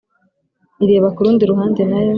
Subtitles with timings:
[0.83, 2.09] ireba kurundi ruhande, nayo,